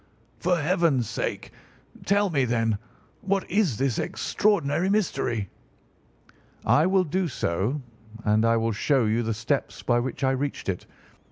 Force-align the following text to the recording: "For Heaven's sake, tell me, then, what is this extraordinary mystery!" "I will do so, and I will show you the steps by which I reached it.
"For 0.39 0.57
Heaven's 0.59 1.07
sake, 1.07 1.51
tell 2.07 2.31
me, 2.31 2.43
then, 2.43 2.79
what 3.21 3.47
is 3.47 3.77
this 3.77 3.99
extraordinary 3.99 4.89
mystery!" 4.89 5.51
"I 6.65 6.87
will 6.87 7.03
do 7.03 7.27
so, 7.27 7.83
and 8.25 8.43
I 8.43 8.57
will 8.57 8.71
show 8.71 9.05
you 9.05 9.21
the 9.21 9.35
steps 9.35 9.83
by 9.83 9.99
which 9.99 10.23
I 10.23 10.31
reached 10.31 10.69
it. 10.69 10.87